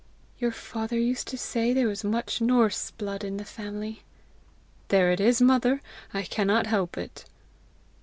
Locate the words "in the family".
3.23-4.01